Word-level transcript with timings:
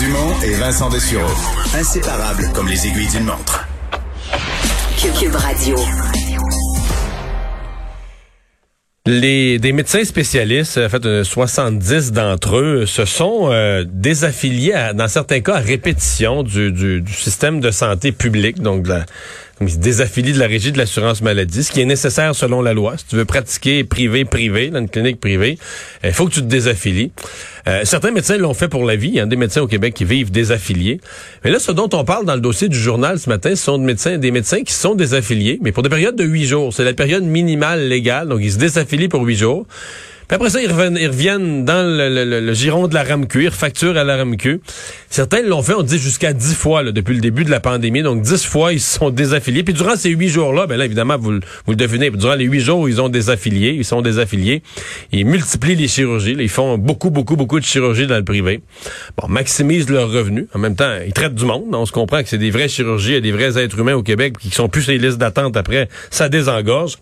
Dumont 0.00 0.32
et 0.42 0.54
Vincent 0.54 0.88
Dessureau. 0.88 1.28
Inséparables 1.74 2.50
comme 2.54 2.68
les 2.68 2.86
aiguilles 2.86 3.08
d'une 3.08 3.24
montre. 3.24 3.66
Cube 5.18 5.34
Radio. 5.34 5.76
Les, 9.06 9.58
des 9.58 9.72
médecins 9.72 10.04
spécialistes, 10.04 10.78
en 10.78 10.88
fait, 10.88 11.04
euh, 11.06 11.24
70 11.24 12.12
d'entre 12.12 12.56
eux, 12.58 12.86
se 12.86 13.04
sont 13.04 13.48
euh, 13.50 13.84
désaffiliés, 13.86 14.72
à- 14.74 14.92
dans 14.92 15.08
certains 15.08 15.40
cas, 15.40 15.56
à 15.56 15.60
répétition 15.60 16.42
du, 16.42 16.70
du, 16.70 17.00
du 17.00 17.12
système 17.12 17.60
de 17.60 17.70
santé 17.70 18.12
public, 18.12 18.60
donc 18.60 18.84
de 18.84 18.90
la, 18.90 19.06
ils 19.60 19.70
se 19.70 19.76
désaffilient 19.76 20.32
de 20.32 20.38
la 20.38 20.46
régie 20.46 20.72
de 20.72 20.78
l'assurance 20.78 21.20
maladie, 21.20 21.62
ce 21.62 21.70
qui 21.70 21.82
est 21.82 21.86
nécessaire 21.86 22.34
selon 22.34 22.62
la 22.62 22.72
loi. 22.72 22.96
Si 22.96 23.04
tu 23.06 23.16
veux 23.16 23.26
pratiquer 23.26 23.84
privé, 23.84 24.24
privé, 24.24 24.70
dans 24.70 24.78
une 24.78 24.88
clinique 24.88 25.20
privée, 25.20 25.58
il 26.02 26.12
faut 26.12 26.26
que 26.26 26.32
tu 26.32 26.40
te 26.40 26.46
désaffilies. 26.46 27.12
Euh, 27.68 27.82
certains 27.84 28.10
médecins 28.10 28.38
l'ont 28.38 28.54
fait 28.54 28.68
pour 28.68 28.84
la 28.84 28.96
vie. 28.96 29.08
Il 29.08 29.14
y 29.16 29.20
a 29.20 29.26
des 29.26 29.36
médecins 29.36 29.60
au 29.60 29.66
Québec 29.66 29.92
qui 29.92 30.06
vivent 30.06 30.30
désaffiliés. 30.30 31.00
Mais 31.44 31.50
là, 31.50 31.58
ce 31.58 31.72
dont 31.72 31.90
on 31.92 32.04
parle 32.04 32.24
dans 32.24 32.34
le 32.34 32.40
dossier 32.40 32.68
du 32.68 32.78
journal 32.78 33.18
ce 33.18 33.28
matin, 33.28 33.50
ce 33.50 33.62
sont 33.62 33.76
des 33.76 33.84
médecins, 33.84 34.16
des 34.16 34.30
médecins 34.30 34.62
qui 34.62 34.72
sont 34.72 34.94
désaffiliés, 34.94 35.58
mais 35.60 35.72
pour 35.72 35.82
des 35.82 35.90
périodes 35.90 36.16
de 36.16 36.24
huit 36.24 36.46
jours. 36.46 36.72
C'est 36.72 36.84
la 36.84 36.94
période 36.94 37.24
minimale 37.24 37.86
légale. 37.86 38.28
Donc, 38.28 38.40
ils 38.42 38.52
se 38.52 38.58
désaffilient 38.58 39.08
pour 39.08 39.22
huit 39.22 39.36
jours. 39.36 39.66
Puis 40.30 40.36
après 40.36 40.50
ça, 40.50 40.62
ils 40.62 40.70
reviennent, 40.70 40.96
ils 40.96 41.08
reviennent 41.08 41.64
dans 41.64 41.82
le, 41.84 42.08
le- 42.08 42.24
le- 42.24 42.38
le 42.40 42.54
giron 42.54 42.86
de 42.86 42.94
la 42.94 43.02
RAMQ, 43.02 43.42
ils 43.42 43.48
refacturent 43.48 43.96
à 43.96 44.04
la 44.04 44.16
RAMQ. 44.18 44.60
Certains 45.08 45.42
l'ont 45.42 45.60
fait, 45.60 45.74
on 45.74 45.82
dit, 45.82 45.98
jusqu'à 45.98 46.32
dix 46.32 46.54
fois 46.54 46.84
là, 46.84 46.92
depuis 46.92 47.14
le 47.16 47.20
début 47.20 47.42
de 47.42 47.50
la 47.50 47.58
pandémie. 47.58 48.02
Donc, 48.02 48.22
dix 48.22 48.46
fois, 48.46 48.72
ils 48.72 48.78
se 48.80 48.96
sont 49.00 49.10
désaffiliés. 49.10 49.64
Puis 49.64 49.74
durant 49.74 49.96
ces 49.96 50.10
huit 50.10 50.28
jours-là, 50.28 50.68
ben 50.68 50.76
là, 50.76 50.84
évidemment, 50.84 51.16
vous, 51.18 51.32
vous 51.32 51.70
le 51.72 51.74
devinez, 51.74 52.10
durant 52.10 52.36
les 52.36 52.44
huit 52.44 52.60
jours, 52.60 52.88
ils 52.88 53.00
ont 53.00 53.08
désaffilié, 53.08 53.70
ils 53.70 53.84
sont 53.84 54.02
désaffiliés. 54.02 54.62
Ils 55.10 55.26
multiplient 55.26 55.74
les 55.74 55.88
chirurgies. 55.88 56.36
là. 56.36 56.44
ils 56.44 56.48
font 56.48 56.78
beaucoup, 56.78 57.10
beaucoup, 57.10 57.34
beaucoup 57.34 57.58
de 57.58 57.64
chirurgies 57.64 58.06
dans 58.06 58.16
le 58.18 58.24
privé. 58.24 58.60
Bon, 59.20 59.26
maximisent 59.26 59.90
leurs 59.90 60.12
revenus. 60.12 60.46
En 60.54 60.60
même 60.60 60.76
temps, 60.76 60.94
ils 61.04 61.12
traitent 61.12 61.34
du 61.34 61.44
monde. 61.44 61.64
On 61.74 61.86
se 61.86 61.92
comprend 61.92 62.22
que 62.22 62.28
c'est 62.28 62.38
des 62.38 62.52
vraies 62.52 62.68
chirurgies 62.68 63.14
et 63.14 63.20
des 63.20 63.32
vrais 63.32 63.58
êtres 63.58 63.80
humains 63.80 63.94
au 63.94 64.04
Québec 64.04 64.34
qui 64.40 64.50
sont 64.50 64.68
plus 64.68 64.82
sur 64.82 64.92
les 64.92 64.98
listes 64.98 65.18
d'attente 65.18 65.56
après. 65.56 65.88
Ça 66.10 66.28
désengorge. 66.28 66.98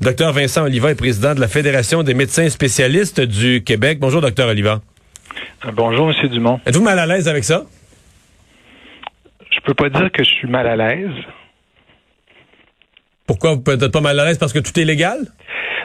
Docteur 0.00 0.32
Vincent 0.32 0.62
Oliva 0.64 0.90
est 0.90 0.94
président 0.94 1.34
de 1.34 1.40
la 1.40 1.48
Fédération 1.48 2.04
des 2.04 2.14
médecins 2.14 2.48
spécialistes 2.48 3.20
du 3.20 3.64
Québec. 3.64 3.98
Bonjour, 3.98 4.20
docteur 4.20 4.48
Oliva. 4.48 4.80
Euh, 5.64 5.72
Bonjour, 5.72 6.12
M. 6.12 6.28
Dumont. 6.28 6.60
Êtes-vous 6.66 6.84
mal 6.84 6.98
à 7.00 7.06
l'aise 7.06 7.26
avec 7.26 7.42
ça? 7.42 7.64
Je 9.50 9.58
peux 9.64 9.74
pas 9.74 9.88
dire 9.90 10.10
que 10.12 10.22
je 10.22 10.30
suis 10.30 10.48
mal 10.48 10.68
à 10.68 10.76
l'aise. 10.76 11.10
Pourquoi 13.26 13.54
vous 13.54 13.60
peut-être 13.60 13.88
pas 13.88 14.00
mal 14.00 14.18
à 14.20 14.24
l'aise? 14.24 14.38
Parce 14.38 14.52
que 14.52 14.60
tout 14.60 14.78
est 14.78 14.84
légal? 14.84 15.18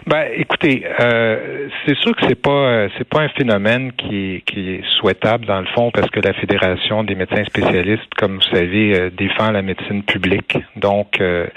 Ben, 0.05 0.25
écoutez, 0.35 0.83
euh, 0.99 1.69
c'est 1.85 1.95
sûr 1.97 2.13
que 2.15 2.25
c'est 2.27 2.41
pas 2.41 2.51
euh, 2.51 2.89
c'est 2.97 3.07
pas 3.07 3.21
un 3.21 3.29
phénomène 3.29 3.93
qui 3.93 4.43
qui 4.45 4.71
est 4.71 4.83
souhaitable 4.99 5.45
dans 5.45 5.61
le 5.61 5.65
fond 5.67 5.91
parce 5.91 6.09
que 6.09 6.19
la 6.19 6.33
Fédération 6.33 7.05
des 7.05 7.15
médecins 7.15 7.45
spécialistes, 7.45 8.13
comme 8.17 8.35
vous 8.35 8.55
savez, 8.55 8.99
euh, 8.99 9.09
défend 9.11 9.51
la 9.51 9.61
médecine 9.61 10.03
publique. 10.03 10.57
Donc, 10.75 11.21
euh, 11.21 11.47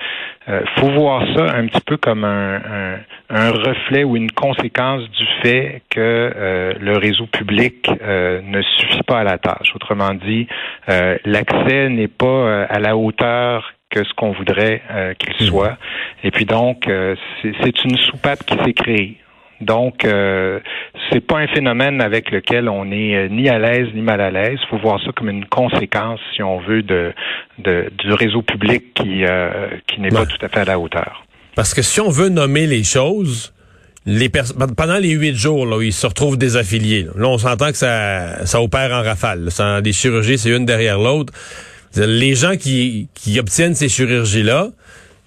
euh, 0.49 0.61
faut 0.77 0.91
voir 0.91 1.25
ça 1.35 1.57
un 1.57 1.67
petit 1.67 1.81
peu 1.85 1.97
comme 1.97 2.25
un, 2.25 2.57
un, 2.57 2.99
un 3.31 3.51
reflet 3.51 4.05
ou 4.05 4.17
une 4.17 4.31
conséquence 4.31 5.03
du 5.11 5.27
fait 5.43 5.83
que 5.91 6.77
le 6.79 6.97
réseau 6.99 7.27
public 7.27 7.91
ne 8.01 8.63
suffit 8.63 9.03
pas 9.03 9.19
à 9.19 9.25
la 9.25 9.39
tâche. 9.39 9.75
Autrement 9.75 10.15
dit, 10.15 10.47
l'accès 11.25 11.89
n'est 11.89 12.07
pas 12.07 12.63
à 12.63 12.79
la 12.79 12.97
hauteur 12.97 13.73
que 13.91 14.05
ce 14.05 14.13
qu'on 14.15 14.33
voudrait 14.33 14.83
euh, 14.91 15.15
qu'il 15.15 15.47
soit. 15.47 15.77
Et 16.25 16.31
puis 16.31 16.45
donc, 16.45 16.89
euh, 16.89 17.15
c'est 17.43 17.85
une 17.85 17.97
soupape 17.99 18.45
qui 18.45 18.57
s'est 18.65 18.73
créée. 18.73 19.17
Donc, 19.63 20.05
euh, 20.05 20.61
c'est 21.11 21.21
pas 21.27 21.39
un 21.39 21.47
phénomène 21.47 22.03
avec 22.03 22.31
lequel 22.31 22.69
on 22.69 22.91
est 22.93 23.15
euh, 23.17 23.29
ni 23.29 23.49
à 23.49 23.59
l'aise 23.59 23.89
ni 23.95 24.03
mal 24.03 24.21
à 24.21 24.31
l'aise. 24.31 24.59
Il 24.63 24.69
faut 24.69 24.79
voir 24.79 25.01
ça 25.03 25.13
comme 25.17 25.31
une 25.31 25.47
conséquence, 25.47 26.21
si 26.35 26.43
on 26.43 26.61
veut, 26.61 26.83
de, 26.83 27.13
de 27.59 27.91
du 27.97 28.13
réseau 28.13 28.43
public 28.43 28.93
qui 28.95 29.25
qui 29.87 30.01
n'est 30.01 30.11
pas 30.11 30.27
tout 30.27 30.45
à 30.45 30.49
fait 30.49 30.61
à 30.61 30.65
la 30.65 30.79
hauteur. 30.79 31.25
Parce 31.55 31.73
que 31.73 31.81
si 31.81 32.01
on 32.03 32.11
veut 32.11 32.29
nommer 32.29 32.67
les 32.67 32.85
choses, 32.85 33.55
les 34.05 34.29
pendant 34.29 34.99
les 34.99 35.13
huit 35.13 35.35
jours, 35.37 35.65
là, 35.65 35.79
où 35.79 35.83
ils 35.83 35.93
se 35.93 36.07
retrouvent 36.07 36.37
désaffiliés, 36.37 37.05
là, 37.05 37.13
Là, 37.17 37.29
on 37.29 37.39
s'entend 37.39 37.71
que 37.71 37.79
ça, 37.79 38.45
ça 38.45 38.61
opère 38.61 38.91
en 38.93 39.03
rafale. 39.03 39.45
là. 39.45 39.51
Ça- 39.51 39.81
des 39.81 39.93
chirurgies, 39.95 40.37
c'est 40.37 40.51
une 40.55 40.67
derrière 40.67 40.99
l'autre. 40.99 41.33
Les 41.95 42.35
gens 42.35 42.57
qui, 42.57 43.09
qui 43.15 43.39
obtiennent 43.39 43.75
ces 43.75 43.89
chirurgies-là, 43.89 44.69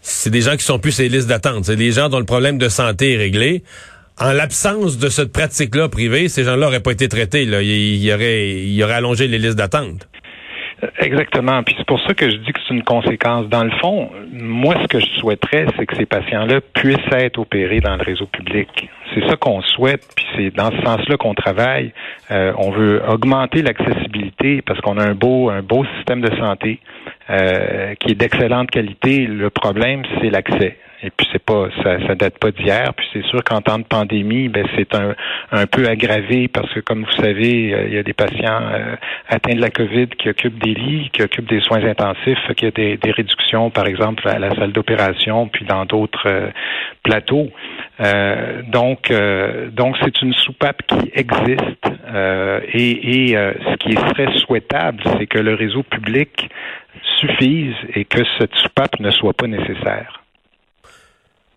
c'est 0.02 0.30
des 0.30 0.42
gens 0.42 0.56
qui 0.56 0.64
sont 0.64 0.80
plus 0.80 0.92
sur 0.92 1.04
listes 1.04 1.28
d'attente. 1.28 1.66
C'est 1.66 1.76
des 1.76 1.92
gens 1.92 2.10
dont 2.10 2.20
le 2.20 2.26
problème 2.26 2.58
de 2.58 2.70
santé 2.70 3.14
est 3.14 3.18
réglé. 3.18 3.64
En 4.20 4.34
l'absence 4.34 4.98
de 4.98 5.10
cette 5.10 5.32
pratique-là 5.32 5.88
privée, 5.88 6.28
ces 6.28 6.44
gens-là 6.44 6.66
n'auraient 6.66 6.82
pas 6.82 6.92
été 6.92 7.08
traités. 7.08 7.46
Là. 7.46 7.62
Ils, 7.62 8.04
ils 8.04 8.14
auraient, 8.14 8.50
ils 8.50 8.84
auraient 8.84 8.96
allongé 8.96 9.28
les 9.28 9.40
listes 9.40 9.58
d'attente. 9.58 10.08
Euh, 10.84 10.88
Exactement. 11.00 11.64
Puis 11.64 11.76
c'est 11.78 11.88
pour 11.88 12.02
ça 12.02 12.14
que 12.14 12.30
je 12.30 12.36
dis 12.38 12.52
que 12.52 12.60
c'est 12.68 12.74
une 12.74 12.84
conséquence. 12.84 13.48
Dans 13.48 13.64
le 13.64 13.72
fond, 13.82 14.10
moi, 14.32 14.76
ce 14.82 14.88
que 14.88 15.00
je 15.00 15.06
souhaiterais, 15.20 15.68
c'est 15.78 15.86
que 15.86 15.96
ces 15.96 16.06
patients-là 16.06 16.60
puissent 16.74 16.98
être 17.12 17.40
opérés 17.40 17.80
dans 17.80 17.96
le 17.96 18.04
réseau 18.04 18.26
public. 18.28 18.90
C'est 19.14 19.28
ça 19.28 19.36
qu'on 19.36 19.62
souhaite, 19.62 20.08
puis 20.16 20.26
c'est 20.36 20.56
dans 20.56 20.72
ce 20.72 20.82
sens-là 20.84 21.18
qu'on 21.18 21.34
travaille. 21.34 21.94
Euh, 22.32 22.54
on 22.58 22.72
veut 22.72 23.02
augmenter 23.08 23.62
l'accessibilité 23.62 24.62
parce 24.62 24.80
qu'on 24.82 24.98
a 24.98 25.04
un 25.04 25.16
beau, 25.16 25.50
un 25.50 25.62
beau 25.62 25.84
système 25.98 26.22
de 26.22 26.36
santé 26.38 26.80
euh, 27.30 27.96
qui 27.96 28.12
est 28.12 28.16
d'excellente 28.16 28.70
qualité. 28.70 29.26
Le 29.26 29.50
problème, 29.50 30.04
c'est 30.22 30.30
l'accès. 30.30 30.78
Et 31.02 31.12
puis 31.12 31.26
c'est 31.32 31.44
pas 31.44 31.70
ça, 31.82 31.98
ça 32.08 32.16
date 32.16 32.38
pas 32.40 32.52
d'hier. 32.52 32.94
Puis 32.94 33.08
c'est 33.14 33.26
sûr 33.26 33.44
qu'en 33.44 33.62
temps 33.62 33.80
de 33.80 33.86
pandémie, 33.86 34.50
ben 34.50 34.66
c'est 34.76 34.94
un, 34.96 35.16
un 35.52 35.66
peu 35.66 35.88
aggravé 35.88 36.48
parce 36.50 36.72
que 36.74 36.82
comme 36.82 37.06
vous 37.06 37.22
savez, 37.24 37.74
euh, 37.74 37.88
il 37.88 37.94
y 37.94 37.98
a 37.98 38.04
des 38.04 38.14
patients 38.14 38.62
euh, 38.74 38.96
atteints 39.30 39.56
de 39.56 39.62
la 39.62 39.70
COVID 39.70 40.08
qui 40.08 40.30
occupent 40.30 40.62
des 40.62 40.74
lits, 40.74 41.10
qui 41.14 41.22
occupent 41.22 41.50
des 41.50 41.62
soins 41.62 41.84
intensifs, 41.86 42.38
y 42.62 42.66
a 42.66 42.72
des, 42.72 42.98
des 42.98 43.12
réductions, 43.12 43.70
par 43.70 43.88
exemple 43.88 44.28
à 44.28 44.40
la 44.40 44.54
salle 44.56 44.74
d'opération, 44.74 45.48
puis 45.48 45.66
dans 45.66 45.86
d'autres 45.86 46.28
euh, 46.28 46.50
plateaux. 47.04 47.50
Euh, 48.02 48.62
donc 48.64 49.12
euh, 49.12 49.70
donc 49.72 49.96
c'est 50.04 50.22
une 50.22 50.34
soupape 50.34 50.82
qui 50.88 51.12
existe 51.14 51.60
et, 52.74 53.30
et 53.30 53.36
ce 53.36 53.76
qui 53.78 53.94
serait 53.94 54.36
souhaitable, 54.40 55.04
c'est 55.18 55.28
que 55.28 55.38
le 55.38 55.54
réseau 55.54 55.84
public 55.84 56.50
suffise 57.20 57.76
et 57.94 58.06
que 58.06 58.22
cette 58.40 58.56
soupape 58.56 59.00
ne 59.00 59.12
soit 59.12 59.34
pas 59.34 59.48
nécessaire. 59.48 60.19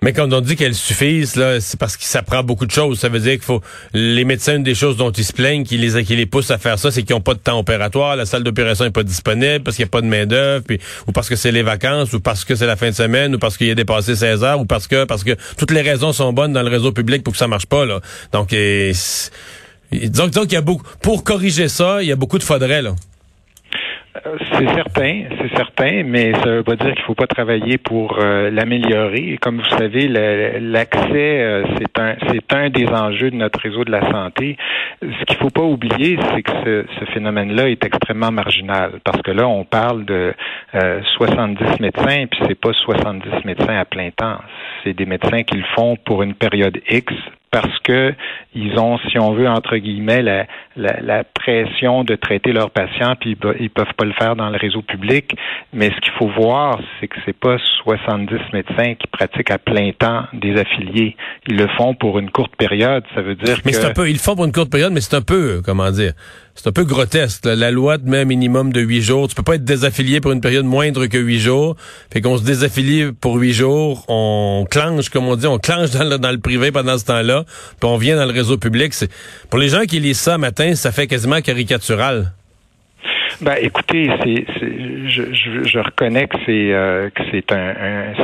Mais 0.02 0.12
quand 0.12 0.32
on 0.32 0.40
dit 0.40 0.56
qu'elles 0.56 0.74
suffisent, 0.74 1.36
là, 1.36 1.60
c'est 1.60 1.78
parce 1.78 1.96
que 1.96 2.02
ça 2.02 2.22
prend 2.22 2.42
beaucoup 2.42 2.66
de 2.66 2.72
choses. 2.72 2.98
Ça 2.98 3.08
veut 3.08 3.20
dire 3.20 3.34
qu'il 3.34 3.42
faut 3.42 3.62
les 3.94 4.24
médecins, 4.24 4.56
une 4.56 4.64
des 4.64 4.74
choses 4.74 4.96
dont 4.96 5.12
ils 5.12 5.24
se 5.24 5.32
plaignent, 5.32 5.62
qui 5.62 5.78
les 5.78 6.02
qui 6.02 6.16
les 6.16 6.26
poussent 6.26 6.50
à 6.50 6.58
faire 6.58 6.76
ça, 6.76 6.90
c'est 6.90 7.04
qu'ils 7.04 7.14
n'ont 7.14 7.20
pas 7.20 7.34
de 7.34 7.38
temps 7.38 7.56
opératoire, 7.58 8.16
la 8.16 8.26
salle 8.26 8.42
d'opération 8.42 8.84
n'est 8.84 8.90
pas 8.90 9.04
disponible, 9.04 9.62
parce 9.62 9.76
qu'il 9.76 9.84
n'y 9.84 9.88
a 9.88 9.90
pas 9.90 10.00
de 10.00 10.06
main 10.06 10.26
d'œuvre, 10.26 10.64
ou 11.06 11.12
parce 11.12 11.28
que 11.28 11.36
c'est 11.36 11.52
les 11.52 11.62
vacances, 11.62 12.12
ou 12.12 12.20
parce 12.20 12.44
que 12.44 12.56
c'est 12.56 12.66
la 12.66 12.74
fin 12.74 12.90
de 12.90 12.94
semaine, 12.96 13.36
ou 13.36 13.38
parce 13.38 13.56
qu'il 13.56 13.68
y 13.68 13.70
a 13.70 13.76
dépassé 13.76 14.16
16 14.16 14.42
heures, 14.42 14.58
ou 14.60 14.64
parce 14.64 14.88
que 14.88 15.04
parce 15.04 15.22
que 15.22 15.36
toutes 15.56 15.70
les 15.70 15.82
raisons 15.82 16.12
sont 16.12 16.32
bonnes 16.32 16.52
dans 16.52 16.62
le 16.62 16.70
réseau 16.70 16.90
public 16.90 17.22
pour 17.22 17.34
que 17.34 17.38
ça 17.38 17.46
marche 17.46 17.66
pas. 17.66 17.86
Là. 17.86 18.00
Donc, 18.32 18.48
c'est- 18.50 19.30
disons, 19.92 20.28
y 20.50 20.56
a 20.56 20.60
beaucoup 20.62 20.84
pour 21.00 21.22
corriger 21.22 21.68
ça, 21.68 22.02
il 22.02 22.08
y 22.08 22.12
a 22.12 22.16
beaucoup 22.16 22.38
de 22.38 22.44
faudrait 22.44 22.82
là. 22.82 22.96
Euh, 24.14 24.36
c'est 24.52 24.68
certain, 24.74 25.24
c'est 25.40 25.56
certain, 25.56 26.02
mais 26.04 26.32
ça 26.34 26.50
veut 26.50 26.62
pas 26.62 26.76
dire 26.76 26.92
qu'il 26.92 27.04
faut 27.04 27.14
pas 27.14 27.26
travailler 27.26 27.78
pour 27.78 28.18
euh, 28.18 28.50
l'améliorer. 28.50 29.38
Comme 29.40 29.58
vous 29.58 29.76
savez, 29.78 30.06
l'accès, 30.06 31.40
euh, 31.40 31.64
c'est 31.78 32.52
un, 32.54 32.68
des 32.68 32.86
enjeux 32.88 33.30
de 33.30 33.36
notre 33.36 33.60
réseau 33.60 33.84
de 33.84 33.90
la 33.90 34.10
santé. 34.10 34.58
Ce 35.00 35.24
qu'il 35.24 35.36
faut 35.36 35.50
pas 35.50 35.62
oublier, 35.62 36.18
c'est 36.34 36.42
que 36.42 36.84
ce, 36.98 37.04
phénomène-là 37.12 37.68
est 37.70 37.84
extrêmement 37.84 38.30
marginal, 38.30 39.00
parce 39.04 39.20
que 39.22 39.30
là, 39.30 39.46
on 39.48 39.64
parle 39.64 40.04
de 40.04 40.34
70 41.16 41.80
médecins, 41.80 42.26
puis 42.30 42.40
c'est 42.46 42.58
pas 42.58 42.72
70 42.72 43.44
médecins 43.44 43.78
à 43.78 43.84
plein 43.84 44.10
temps. 44.10 44.38
C'est 44.82 44.94
des 44.94 45.06
médecins 45.06 45.42
qui 45.42 45.56
le 45.56 45.64
font 45.74 45.96
pour 45.96 46.22
une 46.22 46.34
période 46.34 46.78
X, 46.88 47.12
parce 47.52 47.78
que 47.80 48.14
ils 48.54 48.78
ont, 48.78 48.98
si 49.10 49.18
on 49.18 49.32
veut, 49.34 49.48
entre 49.48 49.76
guillemets, 49.76 50.22
la, 50.22 50.46
la, 50.76 51.22
pression 51.24 52.02
de 52.02 52.16
traiter 52.16 52.52
leurs 52.52 52.70
patients, 52.70 53.14
puis 53.20 53.36
ils 53.60 53.70
peuvent 53.70 53.94
pas 53.96 54.04
le 54.04 54.12
faire 54.14 54.36
dans 54.36 54.48
le 54.48 54.56
réseau 54.56 54.82
public. 54.82 55.34
Mais 55.72 55.90
ce 55.90 56.00
qu'il 56.00 56.12
faut 56.18 56.28
voir, 56.28 56.80
c'est 56.98 57.08
que 57.08 57.16
c'est 57.24 57.38
pas 57.38 57.56
70 57.84 58.34
médecins 58.52 58.94
qui 58.94 59.06
pratiquent 59.06 59.50
à 59.50 59.58
plein 59.58 59.92
temps 59.92 60.24
des 60.32 60.58
affiliés. 60.58 61.16
Ils 61.46 61.56
le 61.56 61.68
font 61.76 61.94
pour 61.94 62.18
une 62.18 62.30
courte 62.30 62.56
période. 62.56 63.04
Ça 63.14 63.20
veut 63.20 63.34
dire 63.34 63.58
mais 63.64 63.72
que... 63.72 63.76
c'est 63.76 63.86
un 63.86 63.92
peu, 63.92 64.08
ils 64.08 64.14
le 64.14 64.18
font 64.18 64.34
pour 64.34 64.46
une 64.46 64.52
courte 64.52 64.70
période, 64.70 64.92
mais 64.92 65.00
c'est 65.00 65.16
un 65.16 65.22
peu, 65.22 65.58
euh, 65.58 65.62
comment 65.62 65.90
dire, 65.90 66.12
c'est 66.54 66.68
un 66.68 66.72
peu 66.72 66.84
grotesque. 66.84 67.44
La 67.44 67.70
loi 67.70 67.98
te 67.98 68.08
met 68.08 68.18
un 68.18 68.24
minimum 68.24 68.72
de 68.72 68.80
huit 68.80 69.02
jours. 69.02 69.28
Tu 69.28 69.34
peux 69.34 69.42
pas 69.42 69.54
être 69.54 69.64
désaffilié 69.64 70.20
pour 70.20 70.32
une 70.32 70.40
période 70.40 70.64
moindre 70.64 71.06
que 71.06 71.18
huit 71.18 71.38
jours. 71.38 71.76
Fait 72.12 72.20
qu'on 72.20 72.36
se 72.36 72.44
désaffilie 72.44 73.12
pour 73.12 73.36
huit 73.36 73.52
jours. 73.52 74.04
On 74.08 74.66
clenche, 74.70 75.08
comme 75.08 75.26
on 75.26 75.36
dit, 75.36 75.46
on 75.46 75.58
clenche 75.58 75.90
dans 75.90 76.30
le, 76.30 76.38
privé 76.38 76.70
pendant 76.70 76.98
ce 76.98 77.06
temps-là. 77.06 77.44
Puis 77.80 77.88
on 77.88 77.96
vient 77.96 78.16
dans 78.16 78.26
le 78.26 78.32
réseau 78.32 78.58
public. 78.58 78.92
C'est 78.92 79.10
Pour 79.50 79.58
les 79.58 79.68
gens 79.68 79.82
qui 79.82 80.00
lisent 80.00 80.20
ça 80.20 80.38
matin, 80.38 80.74
ça 80.74 80.92
fait 80.92 81.06
quasiment 81.06 81.40
caricatural. 81.40 82.32
Ben, 83.40 83.56
écoutez, 83.60 84.08
c'est, 84.22 84.44
je, 85.08 85.32
je, 85.32 85.64
je, 85.64 85.78
reconnais 85.78 86.28
que 86.28 86.36
c'est 86.46 86.72
euh, 86.72 87.10
que 87.10 87.22
c'est 87.32 87.50
un, 87.50 87.74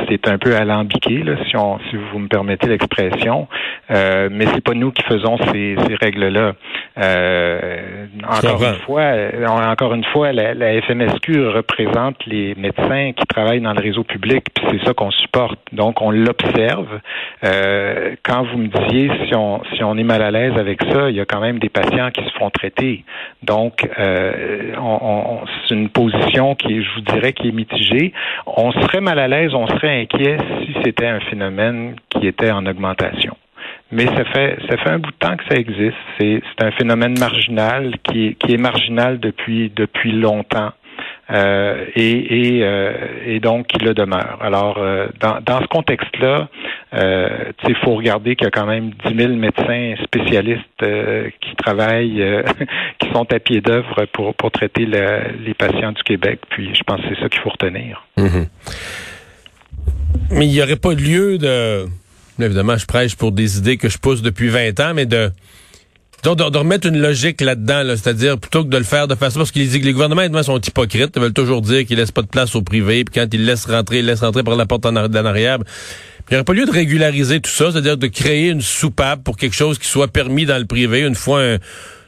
c'est 0.07 0.27
un 0.27 0.37
peu 0.37 0.55
alambiqué, 0.55 1.23
là, 1.23 1.33
si 1.45 1.57
on 1.57 1.79
si 1.89 1.95
vous 1.95 2.19
me 2.19 2.27
permettez 2.27 2.67
l'expression, 2.67 3.47
euh, 3.91 4.29
mais 4.31 4.45
c'est 4.53 4.63
pas 4.63 4.73
nous 4.73 4.91
qui 4.91 5.03
faisons 5.03 5.37
ces, 5.51 5.75
ces 5.87 5.95
règles-là. 5.95 6.53
Euh, 6.99 8.07
encore 8.27 8.61
une 8.61 8.79
fois, 8.85 9.01
euh, 9.01 9.47
encore 9.47 9.93
une 9.93 10.03
fois, 10.03 10.33
la, 10.33 10.53
la, 10.53 10.81
FMSQ 10.81 11.47
représente 11.47 12.25
les 12.25 12.55
médecins 12.55 13.13
qui 13.13 13.25
travaillent 13.25 13.61
dans 13.61 13.73
le 13.73 13.81
réseau 13.81 14.03
public, 14.03 14.45
puis 14.53 14.65
c'est 14.69 14.85
ça 14.85 14.93
qu'on 14.93 15.11
supporte. 15.11 15.59
Donc 15.71 16.01
on 16.01 16.11
l'observe. 16.11 16.99
Euh, 17.45 18.15
quand 18.23 18.43
vous 18.43 18.57
me 18.57 18.67
disiez 18.67 19.11
si 19.25 19.35
on 19.35 19.61
si 19.75 19.83
on 19.83 19.97
est 19.97 20.03
mal 20.03 20.21
à 20.21 20.31
l'aise 20.31 20.57
avec 20.57 20.81
ça, 20.91 21.09
il 21.09 21.15
y 21.15 21.21
a 21.21 21.25
quand 21.25 21.39
même 21.39 21.59
des 21.59 21.69
patients 21.69 22.11
qui 22.11 22.23
se 22.25 22.31
font 22.37 22.49
traiter. 22.49 23.05
Donc 23.43 23.87
on, 23.97 25.39
c'est 25.67 25.75
une 25.75 25.89
position 25.89 26.55
qui, 26.55 26.83
je 26.83 26.89
vous 26.95 27.01
dirais, 27.01 27.31
qui 27.31 27.47
est 27.47 27.53
mitigée. 27.53 28.13
On 28.45 28.71
serait 28.73 29.01
mal 29.01 29.19
à 29.19 29.27
l'aise, 29.27 29.53
on 29.53 29.67
serait 29.67 30.01
inquiet 30.01 30.37
si 30.61 30.75
c'était 30.83 31.07
un 31.07 31.21
phénomène 31.21 31.95
qui 32.09 32.27
était 32.27 32.51
en 32.51 32.65
augmentation. 32.65 33.37
Mais 33.91 34.05
ça 34.05 34.23
fait 34.25 34.57
ça 34.69 34.77
fait 34.77 34.89
un 34.89 34.99
bout 34.99 35.11
de 35.11 35.17
temps 35.17 35.35
que 35.35 35.43
ça 35.49 35.55
existe. 35.55 35.97
C'est 36.19 36.41
un 36.61 36.71
phénomène 36.71 37.17
marginal 37.19 37.93
qui 38.03 38.35
qui 38.35 38.53
est 38.53 38.57
marginal 38.57 39.19
depuis 39.19 39.71
depuis 39.75 40.11
longtemps. 40.11 40.71
Euh, 41.31 41.85
et, 41.95 42.57
et, 42.57 42.63
euh, 42.63 42.91
et, 43.25 43.39
donc 43.39 43.67
il 43.75 43.85
le 43.85 43.93
demeure. 43.93 44.39
Alors, 44.41 44.79
euh, 44.79 45.07
dans, 45.19 45.39
dans 45.41 45.61
ce 45.61 45.67
contexte-là, 45.67 46.49
euh, 46.95 47.51
il 47.67 47.75
faut 47.83 47.93
regarder 47.93 48.35
qu'il 48.35 48.45
y 48.45 48.47
a 48.47 48.51
quand 48.51 48.65
même 48.65 48.91
10 49.05 49.15
000 49.15 49.33
médecins 49.35 49.93
spécialistes 50.03 50.63
qui 51.41 51.55
travaillent, 51.55 52.25
qui 52.99 53.11
sont 53.11 53.31
à 53.31 53.39
pied 53.39 53.61
d'œuvre 53.61 54.05
pour, 54.11 54.33
pour 54.33 54.49
traiter 54.49 54.85
les 54.87 55.53
patients 55.53 55.91
du 55.91 56.01
Québec. 56.01 56.39
Puis, 56.49 56.73
je 56.73 56.81
pense 56.83 56.99
que 57.01 57.09
c'est 57.09 57.21
ça 57.21 57.29
qu'il 57.29 57.41
faut 57.41 57.51
retenir. 57.51 58.03
Mm-hmm. 58.17 58.47
Mais 60.31 60.47
il 60.47 60.51
n'y 60.51 60.61
aurait 60.63 60.77
pas 60.77 60.93
lieu 60.93 61.37
de... 61.37 61.85
Évidemment, 62.39 62.77
je 62.77 62.85
prêche 62.85 63.15
pour 63.15 63.31
des 63.31 63.57
idées 63.57 63.77
que 63.77 63.89
je 63.89 63.97
pousse 63.97 64.21
depuis 64.21 64.49
20 64.49 64.79
ans, 64.79 64.93
mais 64.93 65.05
de 65.05 65.31
de, 66.23 66.57
remettre 66.57 66.87
une 66.87 66.99
logique 66.99 67.41
là-dedans, 67.41 67.83
c'est-à-dire 67.95 68.37
plutôt 68.37 68.63
que 68.63 68.69
de 68.69 68.77
le 68.77 68.83
faire 68.83 69.07
de 69.07 69.15
façon 69.15 69.39
parce 69.39 69.51
qu'ils 69.51 69.67
disent 69.69 69.79
que 69.79 69.85
les 69.85 69.93
gouvernements 69.93 70.43
sont 70.43 70.59
hypocrites, 70.59 71.11
ils 71.15 71.21
veulent 71.21 71.33
toujours 71.33 71.61
dire 71.61 71.85
qu'ils 71.85 71.97
laissent 71.97 72.11
pas 72.11 72.21
de 72.21 72.27
place 72.27 72.55
au 72.55 72.61
privé, 72.61 73.03
puis 73.05 73.21
quand 73.21 73.33
ils 73.33 73.45
laissent 73.45 73.65
rentrer, 73.65 73.99
ils 73.99 74.05
laissent 74.05 74.21
rentrer 74.21 74.43
par 74.43 74.55
la 74.55 74.65
porte 74.65 74.85
en, 74.85 74.95
arrière. 74.95 75.59
Il 76.29 76.33
n'y 76.33 76.35
aurait 76.35 76.43
pas 76.43 76.53
lieu 76.53 76.65
de 76.65 76.71
régulariser 76.71 77.39
tout 77.39 77.49
ça, 77.49 77.71
c'est-à-dire 77.71 77.97
de 77.97 78.07
créer 78.07 78.49
une 78.49 78.61
soupape 78.61 79.23
pour 79.23 79.37
quelque 79.37 79.55
chose 79.55 79.79
qui 79.79 79.87
soit 79.87 80.09
permis 80.09 80.45
dans 80.45 80.57
le 80.57 80.65
privé 80.65 81.01
une 81.01 81.15
fois 81.15 81.41
un 81.41 81.57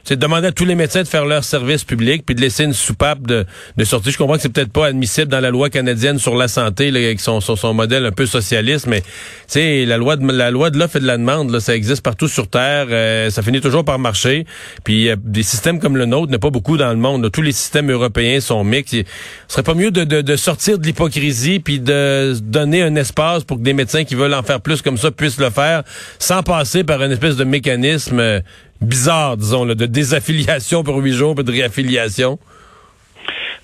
c'est 0.04 0.16
de 0.16 0.20
demander 0.20 0.48
à 0.48 0.52
tous 0.52 0.64
les 0.64 0.74
médecins 0.74 1.02
de 1.02 1.08
faire 1.08 1.24
leur 1.24 1.44
service 1.44 1.84
public 1.84 2.24
puis 2.26 2.34
de 2.34 2.40
laisser 2.40 2.64
une 2.64 2.72
soupape 2.72 3.26
de, 3.26 3.46
de 3.76 3.84
sortie. 3.84 4.10
Je 4.10 4.18
comprends 4.18 4.36
que 4.36 4.42
c'est 4.42 4.52
peut-être 4.52 4.72
pas 4.72 4.86
admissible 4.86 5.28
dans 5.28 5.40
la 5.40 5.50
loi 5.50 5.70
canadienne 5.70 6.18
sur 6.18 6.34
la 6.34 6.48
santé, 6.48 6.90
là, 6.90 6.98
avec 6.98 7.20
son, 7.20 7.40
son, 7.40 7.74
modèle 7.74 8.04
un 8.04 8.12
peu 8.12 8.26
socialiste, 8.26 8.86
mais 8.86 9.02
tu 9.50 9.84
la 9.86 9.96
loi 9.96 10.16
de 10.16 10.30
la 10.30 10.50
loi 10.50 10.70
de 10.70 10.78
l'offre 10.78 10.96
et 10.96 11.00
de 11.00 11.06
la 11.06 11.16
demande, 11.16 11.50
là, 11.50 11.60
ça 11.60 11.74
existe 11.74 12.02
partout 12.02 12.28
sur 12.28 12.48
Terre, 12.48 12.86
euh, 12.90 13.30
ça 13.30 13.42
finit 13.42 13.60
toujours 13.60 13.84
par 13.84 13.98
marcher. 13.98 14.46
Puis 14.84 15.08
euh, 15.08 15.16
des 15.22 15.42
systèmes 15.42 15.78
comme 15.78 15.96
le 15.96 16.04
nôtre, 16.04 16.30
n'est 16.30 16.38
pas 16.38 16.50
beaucoup 16.50 16.76
dans 16.76 16.90
le 16.90 16.96
monde. 16.96 17.30
Tous 17.30 17.42
les 17.42 17.52
systèmes 17.52 17.90
européens 17.90 18.40
sont 18.40 18.64
mixtes. 18.64 18.92
Ce 18.92 19.04
serait 19.48 19.62
pas 19.62 19.74
mieux 19.74 19.90
de, 19.90 20.04
de, 20.04 20.20
de 20.20 20.36
sortir 20.36 20.78
de 20.78 20.86
l'hypocrisie 20.86 21.60
puis 21.60 21.80
de 21.80 22.34
donner 22.42 22.82
un 22.82 22.94
espace 22.96 23.44
pour 23.44 23.58
que 23.58 23.62
des 23.62 23.72
médecins 23.72 24.04
qui 24.04 24.14
veulent 24.14 24.34
en 24.34 24.42
faire 24.42 24.60
plus 24.60 24.82
comme 24.82 24.96
ça 24.96 25.10
puissent 25.10 25.38
le 25.38 25.50
faire, 25.50 25.82
sans 26.18 26.42
passer 26.42 26.84
par 26.84 27.02
une 27.02 27.12
espèce 27.12 27.36
de 27.36 27.44
mécanisme 27.44 28.18
euh, 28.20 28.40
bizarre, 28.82 29.36
disons, 29.36 29.66
de 29.66 29.86
désaffiliation 29.86 30.82
pour 30.82 30.96
huit 30.98 31.12
jours, 31.12 31.34
de 31.34 31.50
réaffiliation? 31.50 32.38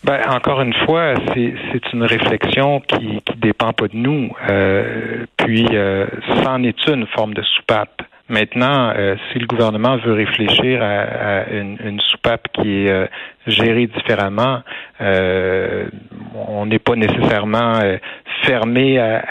Ben, 0.05 0.21
encore 0.31 0.61
une 0.63 0.75
fois, 0.87 1.15
c'est 1.35 1.93
une 1.93 2.05
réflexion 2.05 2.81
qui 2.81 3.21
qui 3.25 3.37
dépend 3.39 3.73
pas 3.73 3.89
de 3.89 3.97
nous. 3.97 4.31
Euh, 4.49 5.27
puis, 5.37 5.67
euh, 5.73 6.07
c'en 6.43 6.63
est 6.63 6.87
une 6.87 7.07
forme 7.09 7.35
de 7.35 7.43
soupape. 7.43 7.98
Maintenant, 8.29 8.93
euh, 8.95 9.17
si 9.33 9.39
le 9.39 9.47
gouvernement 9.47 9.97
veut 9.97 10.13
réfléchir 10.13 10.83
à, 10.83 11.49
une, 11.51 12.01
soupape 12.01 12.49
qui 12.53 12.85
est 12.85 12.91
euh, 12.91 13.07
gérée 13.47 13.87
différemment, 13.87 14.63
on 15.01 16.67
n'est 16.67 16.79
pas 16.79 16.97
nécessairement 16.97 17.81
fermé 18.43 18.99
à, 18.99 19.23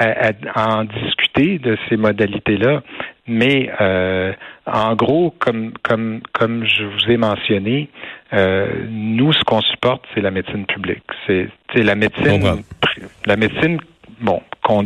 à, 0.55 0.77
en 0.77 0.83
discuter 0.85 1.59
de 1.59 1.77
ces 1.87 1.97
modalités-là. 1.97 2.81
Mais 3.27 3.69
euh, 3.81 4.31
en 4.65 4.95
gros, 4.95 5.33
comme 5.37 5.73
comme 5.83 6.21
comme 6.31 6.65
je 6.65 6.85
vous 6.85 7.11
ai 7.11 7.17
mentionné, 7.17 7.89
euh, 8.33 8.85
nous 8.89 9.33
ce 9.33 9.43
qu'on 9.43 9.61
supporte, 9.61 10.03
c'est 10.15 10.21
la 10.21 10.31
médecine 10.31 10.65
publique. 10.65 11.03
C'est 11.25 11.49
la 11.75 11.95
médecine 11.95 12.63
la 13.25 13.35
médecine 13.35 13.79
bon 14.21 14.41
qu'on 14.63 14.83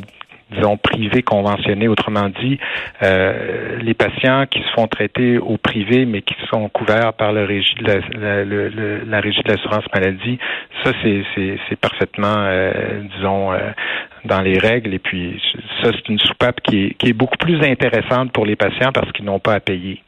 disons, 0.52 0.78
privés 0.78 1.24
conventionnés. 1.24 1.88
Autrement 1.88 2.30
dit, 2.42 2.60
euh, 3.04 3.78
les 3.82 3.94
patients 3.94 4.46
qui 4.50 4.60
se 4.60 4.70
font 4.76 4.88
traiter 4.88 5.38
au 5.38 5.58
privé, 5.58 6.06
mais 6.06 6.22
qui 6.22 6.36
sont 6.50 6.70
couverts 6.70 7.14
par 7.14 7.34
le 7.34 7.44
régie 7.44 7.76
la, 7.82 8.44
la 8.46 9.20
régie 9.20 9.42
de 9.44 9.52
l'assurance 9.52 9.86
maladie, 9.94 10.38
ça, 10.84 10.92
c'est 11.04 11.80
parfaitement, 11.80 12.36
euh, 12.38 13.02
disons, 13.16 13.54
euh, 13.54 13.60
dans 14.26 14.42
les 14.42 14.58
règles. 14.58 14.94
Et 14.94 15.00
puis, 15.00 15.42
ça, 15.82 15.92
c'est 15.92 16.10
une 16.10 16.20
soupape 16.20 16.62
qui 16.62 16.86
est, 16.86 16.94
qui 16.96 17.10
est 17.10 17.14
beaucoup 17.14 17.38
plus 17.38 17.62
intéressante 17.64 18.32
pour 18.32 18.46
les 18.46 18.56
patients 18.56 18.92
parce 18.92 19.12
qu'ils 19.12 19.26
n'ont 19.26 19.40
pas 19.40 19.54
à 19.54 19.60
payer. 19.60 20.02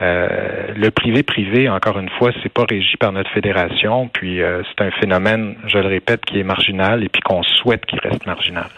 Euh, 0.00 0.74
le 0.76 0.90
privé-privé, 0.90 1.68
encore 1.68 1.98
une 1.98 2.08
fois, 2.10 2.30
c'est 2.42 2.52
pas 2.52 2.64
régi 2.68 2.96
par 2.98 3.12
notre 3.12 3.30
fédération. 3.30 4.08
Puis, 4.08 4.40
euh, 4.40 4.62
c'est 4.68 4.84
un 4.84 4.90
phénomène, 4.92 5.56
je 5.66 5.78
le 5.78 5.88
répète, 5.88 6.24
qui 6.24 6.38
est 6.40 6.44
marginal 6.44 7.02
et 7.02 7.08
puis 7.08 7.20
qu'on 7.22 7.42
souhaite 7.42 7.84
qu'il 7.86 7.98
reste 8.00 8.26
marginal. 8.26 8.68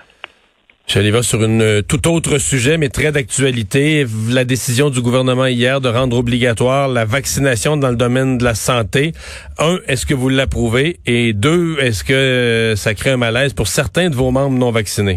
Va 0.98 1.22
sur 1.22 1.42
une 1.44 1.62
euh, 1.62 1.82
tout 1.82 2.08
autre 2.08 2.38
sujet, 2.38 2.76
mais 2.76 2.88
très 2.88 3.12
d'actualité. 3.12 4.04
La 4.28 4.44
décision 4.44 4.90
du 4.90 5.00
gouvernement 5.00 5.46
hier 5.46 5.80
de 5.80 5.88
rendre 5.88 6.18
obligatoire 6.18 6.88
la 6.88 7.04
vaccination 7.04 7.76
dans 7.76 7.90
le 7.90 7.96
domaine 7.96 8.38
de 8.38 8.44
la 8.44 8.54
santé. 8.54 9.12
Un, 9.58 9.76
est-ce 9.86 10.04
que 10.04 10.14
vous 10.14 10.28
l'approuvez? 10.28 10.98
Et 11.06 11.32
deux, 11.32 11.76
est-ce 11.80 12.02
que 12.02 12.12
euh, 12.12 12.76
ça 12.76 12.94
crée 12.94 13.10
un 13.10 13.16
malaise 13.16 13.52
pour 13.52 13.68
certains 13.68 14.10
de 14.10 14.16
vos 14.16 14.30
membres 14.32 14.58
non 14.58 14.72
vaccinés? 14.72 15.16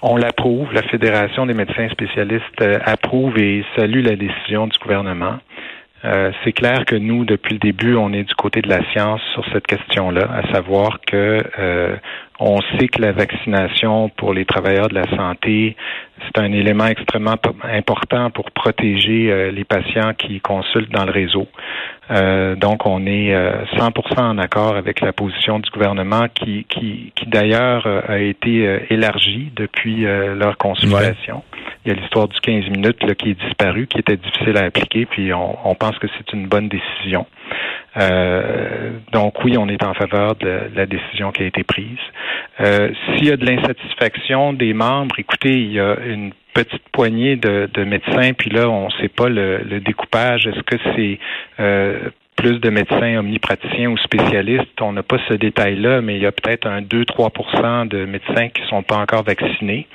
On 0.00 0.16
l'approuve. 0.16 0.72
La 0.72 0.82
Fédération 0.82 1.46
des 1.46 1.54
médecins 1.54 1.88
spécialistes 1.88 2.60
euh, 2.60 2.78
approuve 2.84 3.36
et 3.38 3.64
salue 3.74 4.04
la 4.04 4.16
décision 4.16 4.68
du 4.68 4.78
gouvernement. 4.78 5.38
Euh, 6.04 6.32
c'est 6.44 6.52
clair 6.52 6.84
que 6.86 6.96
nous, 6.96 7.24
depuis 7.24 7.54
le 7.54 7.58
début, 7.58 7.94
on 7.94 8.12
est 8.12 8.24
du 8.24 8.34
côté 8.34 8.60
de 8.60 8.68
la 8.68 8.84
science 8.92 9.22
sur 9.32 9.44
cette 9.52 9.66
question-là, 9.66 10.28
à 10.30 10.52
savoir 10.52 11.00
que 11.06 11.42
euh, 11.58 11.96
on 12.38 12.60
sait 12.78 12.88
que 12.88 13.00
la 13.00 13.12
vaccination 13.12 14.10
pour 14.10 14.34
les 14.34 14.44
travailleurs 14.44 14.88
de 14.88 14.94
la 14.94 15.08
santé, 15.16 15.76
c'est 16.20 16.38
un 16.38 16.52
élément 16.52 16.86
extrêmement 16.86 17.36
important 17.62 18.30
pour 18.30 18.50
protéger 18.50 19.30
euh, 19.30 19.50
les 19.50 19.64
patients 19.64 20.12
qui 20.12 20.40
consultent 20.40 20.92
dans 20.92 21.06
le 21.06 21.12
réseau. 21.12 21.46
Euh, 22.10 22.54
donc, 22.54 22.84
on 22.84 23.06
est 23.06 23.32
100% 23.76 24.20
en 24.20 24.36
accord 24.36 24.76
avec 24.76 25.00
la 25.00 25.14
position 25.14 25.58
du 25.58 25.70
gouvernement 25.70 26.26
qui, 26.34 26.64
qui, 26.68 27.12
qui 27.14 27.26
d'ailleurs 27.26 27.86
a 27.86 28.18
été 28.18 28.78
élargie 28.90 29.50
depuis 29.56 30.02
leur 30.02 30.58
consultation. 30.58 31.42
Il 31.84 31.92
y 31.92 31.96
a 31.96 32.00
l'histoire 32.00 32.28
du 32.28 32.40
15 32.40 32.70
minutes 32.70 33.02
là, 33.02 33.14
qui 33.14 33.30
est 33.30 33.40
disparu, 33.40 33.86
qui 33.86 33.98
était 33.98 34.16
difficile 34.16 34.56
à 34.56 34.64
appliquer, 34.64 35.06
puis 35.06 35.32
on, 35.32 35.68
on 35.68 35.74
pense 35.74 35.98
que 35.98 36.06
c'est 36.16 36.32
une 36.32 36.46
bonne 36.46 36.68
décision. 36.68 37.26
donc 39.12 39.44
oui, 39.44 39.56
on 39.58 39.68
est 39.68 39.84
en 39.84 39.94
faveur 39.94 40.34
de 40.36 40.70
la 40.74 40.86
décision 40.86 41.30
qui 41.32 41.42
a 41.42 41.46
été 41.46 41.62
prise. 41.62 41.98
S'il 42.58 43.26
y 43.26 43.30
a 43.30 43.36
de 43.36 43.44
l'insatisfaction 43.44 44.52
des 44.52 44.72
membres, 44.72 45.14
écoutez, 45.18 45.52
il 45.52 45.72
y 45.72 45.80
a 45.80 45.96
une 46.06 46.32
petite 46.54 46.88
poignée 46.92 47.36
de, 47.36 47.84
médecins, 47.84 48.32
puis 48.32 48.50
là, 48.50 48.68
on 48.68 48.86
ne 48.86 48.92
sait 49.02 49.08
pas 49.08 49.28
le, 49.28 49.80
découpage. 49.80 50.46
Est-ce 50.46 50.62
que 50.62 50.76
c'est 50.96 51.18
plus 52.44 52.60
de 52.60 52.68
médecins 52.68 53.16
omnipraticiens 53.18 53.88
ou 53.88 53.96
spécialistes. 53.96 54.80
On 54.82 54.92
n'a 54.92 55.02
pas 55.02 55.16
ce 55.28 55.34
détail-là, 55.34 56.02
mais 56.02 56.16
il 56.16 56.22
y 56.22 56.26
a 56.26 56.32
peut-être 56.32 56.66
un 56.66 56.82
2-3% 56.82 57.88
de 57.88 58.04
médecins 58.04 58.48
qui 58.50 58.60
ne 58.62 58.66
sont 58.66 58.82
pas 58.82 58.96
encore 58.96 59.22
vaccinés. 59.22 59.86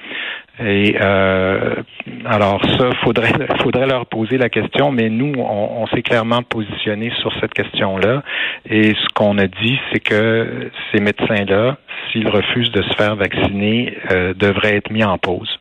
Et 0.60 0.96
euh, 1.00 1.76
alors 2.26 2.60
ça, 2.78 2.90
faudrait 3.04 3.32
faudrait 3.62 3.86
leur 3.86 4.08
poser 4.08 4.40
la 4.40 4.50
question, 4.50 4.92
mais 4.92 5.10
nous, 5.10 5.34
on, 5.38 5.86
s'est 5.88 6.02
clairement 6.02 6.42
positionné 6.42 7.12
sur 7.22 7.32
cette 7.40 7.54
question-là. 7.54 8.24
Et 8.68 8.96
ce 8.96 9.14
qu'on 9.14 9.38
a 9.38 9.46
dit, 9.46 9.80
c'est 9.94 10.00
que 10.00 10.72
ces 10.92 11.00
médecins-là, 11.00 11.78
s'ils 12.12 12.28
refusent 12.28 12.72
de 12.72 12.82
se 12.82 12.94
faire 12.96 13.16
vacciner, 13.16 13.96
euh, 14.12 14.34
devraient 14.34 14.78
être 14.78 14.90
mis 14.92 15.04
en 15.04 15.20
pause. 15.20 15.60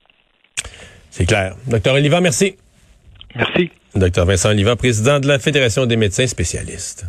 C'est 1.11 1.27
clair. 1.27 1.53
Docteur 1.71 1.95
Oliva, 1.95 2.21
merci. 2.23 2.57
Merci. 3.39 3.71
Docteur 3.95 4.27
Vincent 4.27 4.51
Oliva, 4.51 4.77
président 4.77 5.21
de 5.21 5.29
la 5.29 5.39
Fédération 5.39 5.87
des 5.87 5.97
médecins 5.97 6.27
spécialistes. 6.27 7.07